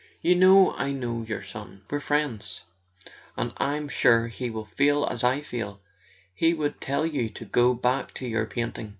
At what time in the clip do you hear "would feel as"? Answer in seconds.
4.49-5.23